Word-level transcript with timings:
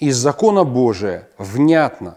из 0.00 0.16
закона 0.16 0.64
Божия 0.64 1.28
внятно, 1.38 2.16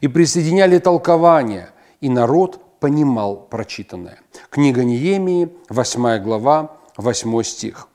и 0.00 0.08
присоединяли 0.08 0.78
толкования, 0.78 1.70
и 2.00 2.08
народ 2.08 2.80
понимал 2.80 3.36
прочитанное. 3.36 4.20
Книга 4.50 4.84
Неемии, 4.84 5.50
8 5.68 6.22
глава, 6.22 6.76
8 6.96 7.42
стих. 7.42 7.88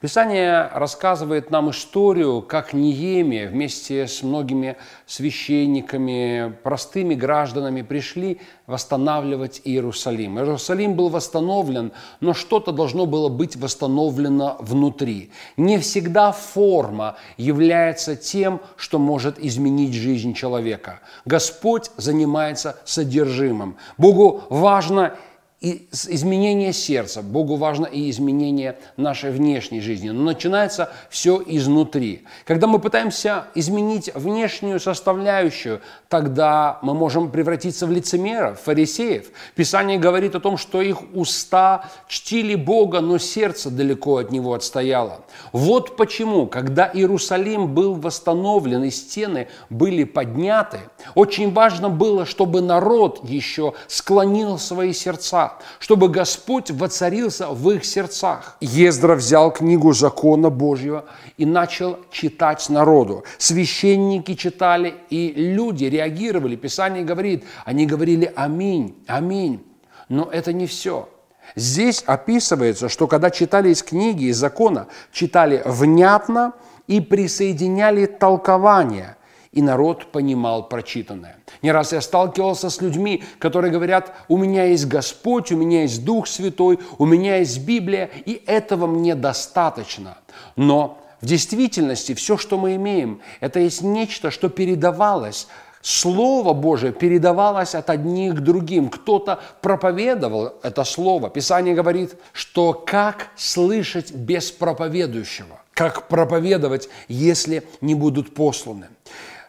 Писание 0.00 0.68
рассказывает 0.74 1.50
нам 1.50 1.70
историю, 1.70 2.42
как 2.42 2.72
Ниемия 2.72 3.48
вместе 3.48 4.06
с 4.06 4.22
многими 4.22 4.76
священниками, 5.06 6.54
простыми 6.62 7.14
гражданами 7.14 7.82
пришли 7.82 8.40
восстанавливать 8.66 9.60
Иерусалим. 9.64 10.38
Иерусалим 10.38 10.94
был 10.94 11.08
восстановлен, 11.08 11.92
но 12.20 12.34
что-то 12.34 12.72
должно 12.72 13.06
было 13.06 13.28
быть 13.28 13.56
восстановлено 13.56 14.56
внутри. 14.60 15.30
Не 15.56 15.78
всегда 15.78 16.32
форма 16.32 17.16
является 17.36 18.16
тем, 18.16 18.60
что 18.76 18.98
может 18.98 19.38
изменить 19.38 19.94
жизнь 19.94 20.34
человека. 20.34 21.00
Господь 21.24 21.90
занимается 21.96 22.76
содержимым. 22.84 23.76
Богу 23.98 24.42
важно 24.48 25.16
и 25.64 25.88
изменение 25.92 26.74
сердца. 26.74 27.22
Богу 27.22 27.56
важно 27.56 27.86
и 27.86 28.10
изменение 28.10 28.76
нашей 28.98 29.30
внешней 29.30 29.80
жизни. 29.80 30.10
Но 30.10 30.22
начинается 30.22 30.92
все 31.08 31.42
изнутри. 31.46 32.24
Когда 32.44 32.66
мы 32.66 32.78
пытаемся 32.78 33.46
изменить 33.54 34.14
внешнюю 34.14 34.78
составляющую, 34.78 35.80
тогда 36.10 36.78
мы 36.82 36.92
можем 36.92 37.30
превратиться 37.30 37.86
в 37.86 37.90
лицемеров, 37.90 38.60
фарисеев. 38.60 39.30
Писание 39.54 39.98
говорит 39.98 40.34
о 40.34 40.40
том, 40.40 40.58
что 40.58 40.82
их 40.82 40.98
уста 41.14 41.88
чтили 42.08 42.56
Бога, 42.56 43.00
но 43.00 43.16
сердце 43.16 43.70
далеко 43.70 44.18
от 44.18 44.30
Него 44.30 44.52
отстояло. 44.52 45.24
Вот 45.52 45.96
почему, 45.96 46.46
когда 46.46 46.90
Иерусалим 46.92 47.74
был 47.74 47.94
восстановлен 47.94 48.84
и 48.84 48.90
стены 48.90 49.48
были 49.70 50.04
подняты, 50.04 50.80
очень 51.14 51.54
важно 51.54 51.88
было, 51.88 52.26
чтобы 52.26 52.60
народ 52.60 53.26
еще 53.26 53.72
склонил 53.88 54.58
свои 54.58 54.92
сердца 54.92 55.53
чтобы 55.78 56.08
Господь 56.08 56.70
воцарился 56.70 57.48
в 57.48 57.70
их 57.70 57.84
сердцах. 57.84 58.56
Ездра 58.60 59.14
взял 59.14 59.50
книгу 59.52 59.92
закона 59.92 60.50
Божьего 60.50 61.04
и 61.36 61.46
начал 61.46 61.98
читать 62.10 62.68
народу. 62.68 63.24
Священники 63.38 64.34
читали, 64.34 64.94
и 65.10 65.32
люди 65.34 65.84
реагировали. 65.84 66.56
Писание 66.56 67.04
говорит, 67.04 67.44
они 67.64 67.86
говорили 67.86 68.32
«Аминь, 68.36 68.94
аминь». 69.06 69.64
Но 70.08 70.28
это 70.30 70.52
не 70.52 70.66
все. 70.66 71.08
Здесь 71.56 72.02
описывается, 72.06 72.88
что 72.88 73.06
когда 73.06 73.30
читали 73.30 73.70
из 73.70 73.82
книги, 73.82 74.24
из 74.24 74.36
закона, 74.36 74.86
читали 75.12 75.62
внятно 75.64 76.52
и 76.86 77.00
присоединяли 77.00 78.06
толкование– 78.06 79.16
и 79.54 79.62
народ 79.62 80.06
понимал 80.06 80.68
прочитанное. 80.68 81.36
Не 81.62 81.72
раз 81.72 81.92
я 81.92 82.00
сталкивался 82.00 82.70
с 82.70 82.80
людьми, 82.80 83.22
которые 83.38 83.72
говорят, 83.72 84.12
у 84.28 84.36
меня 84.36 84.64
есть 84.64 84.86
Господь, 84.86 85.52
у 85.52 85.56
меня 85.56 85.82
есть 85.82 86.04
Дух 86.04 86.26
Святой, 86.26 86.80
у 86.98 87.06
меня 87.06 87.36
есть 87.36 87.64
Библия, 87.64 88.10
и 88.26 88.42
этого 88.46 88.86
мне 88.86 89.14
достаточно. 89.14 90.18
Но 90.56 90.98
в 91.20 91.26
действительности 91.26 92.14
все, 92.14 92.36
что 92.36 92.58
мы 92.58 92.74
имеем, 92.74 93.20
это 93.40 93.60
есть 93.60 93.82
нечто, 93.82 94.30
что 94.30 94.48
передавалось 94.48 95.46
Слово 95.84 96.54
Божие 96.54 96.94
передавалось 96.94 97.74
от 97.74 97.90
одних 97.90 98.36
к 98.36 98.40
другим. 98.40 98.88
Кто-то 98.88 99.40
проповедовал 99.60 100.54
это 100.62 100.82
Слово. 100.82 101.28
Писание 101.28 101.74
говорит, 101.74 102.14
что 102.32 102.72
как 102.72 103.28
слышать 103.36 104.10
без 104.10 104.50
проповедующего? 104.50 105.60
Как 105.74 106.08
проповедовать, 106.08 106.88
если 107.06 107.64
не 107.82 107.94
будут 107.94 108.34
посланы? 108.34 108.88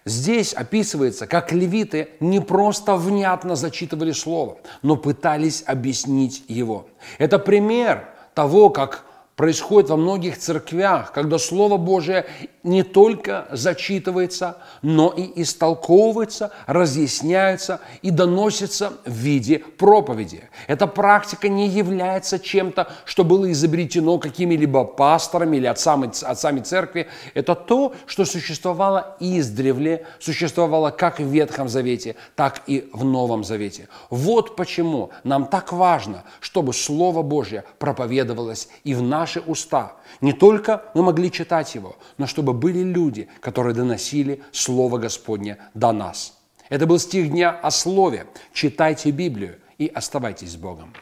Здесь 0.06 0.54
описывается, 0.54 1.26
как 1.26 1.52
левиты 1.52 2.10
не 2.20 2.40
просто 2.40 2.96
внятно 2.96 3.56
зачитывали 3.56 4.12
слово, 4.12 4.60
но 4.84 4.98
пытались 4.98 5.64
объяснить 5.66 6.44
его. 6.48 6.88
Это 7.18 7.40
пример 7.40 8.10
того, 8.36 8.70
как 8.70 9.06
происходит 9.36 9.90
во 9.90 9.98
многих 9.98 10.38
церквях, 10.38 11.12
когда 11.12 11.38
Слово 11.38 11.78
Божие 11.78 12.26
не 12.64 12.84
только 12.84 13.48
зачитывается, 13.52 14.58
но 14.82 15.10
и 15.10 15.42
истолковывается, 15.42 16.52
разъясняется 16.66 17.80
и 18.02 18.10
доносится 18.10 18.94
в 19.06 19.12
виде 19.12 19.60
проповеди. 19.60 20.50
Эта 20.68 20.88
практика 20.88 21.48
не 21.48 21.68
является 21.68 22.40
чем-то, 22.40 22.88
что 23.06 23.24
было 23.24 23.52
изобретено 23.52 24.18
какими-либо 24.18 24.84
пасторами 24.86 25.58
или 25.58 25.68
отцами, 25.68 26.10
отцами 26.26 26.62
церкви. 26.62 27.08
Это 27.34 27.54
то, 27.56 27.94
что 28.08 28.26
существовало 28.26 29.16
издревле, 29.20 30.08
существовало 30.20 30.90
как 30.90 31.20
в 31.20 31.28
Ветхом 31.28 31.70
Завете, 31.70 32.16
так 32.36 32.64
и 32.68 32.90
в 32.94 33.04
Новом 33.04 33.44
Завете. 33.44 33.90
Вот 34.10 34.56
почему 34.56 35.12
нам 35.24 35.46
так 35.46 35.72
важно, 35.72 36.24
чтобы 36.40 36.74
Слово 36.74 37.22
Божье 37.22 37.64
проповедовалось 37.78 38.70
и 38.84 38.96
в 38.96 39.04
наши 39.26 39.40
уста. 39.40 39.94
Не 40.22 40.34
только 40.34 40.84
мы 40.94 41.02
могли 41.02 41.32
читать 41.32 41.76
его, 41.76 41.96
но 42.20 42.28
чтобы 42.28 42.54
были 42.54 42.84
люди, 42.84 43.28
которые 43.42 43.74
доносили 43.74 44.40
Слово 44.52 45.00
Господне 45.00 45.58
до 45.74 45.92
нас. 45.92 46.34
Это 46.70 46.86
был 46.86 47.00
стих 47.00 47.32
дня 47.32 47.50
о 47.50 47.72
Слове. 47.72 48.28
Читайте 48.54 49.12
Библию 49.12 49.56
и 49.80 49.88
оставайтесь 49.88 50.52
с 50.52 50.56
Богом. 50.56 50.94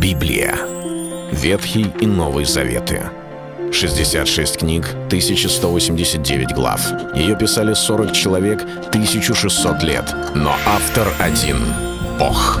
Библия. 0.00 0.54
Ветхий 1.32 1.86
и 2.00 2.06
Новый 2.06 2.44
Заветы. 2.44 3.02
66 3.72 4.58
книг, 4.58 4.84
1189 5.08 6.54
глав. 6.54 6.80
Ее 7.14 7.36
писали 7.36 7.74
40 7.74 8.12
человек, 8.12 8.62
1600 8.62 9.82
лет. 9.82 10.14
Но 10.34 10.52
автор 10.64 11.08
один– 11.18 11.58
Бог. 12.18 12.60